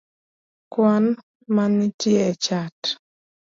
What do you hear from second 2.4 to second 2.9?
chat